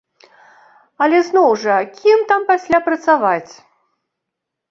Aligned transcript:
Але 1.05 1.19
зноў 1.27 1.49
жа, 1.65 1.75
кім 1.99 2.19
там 2.33 2.41
пасля 2.51 2.79
працаваць? 2.87 3.53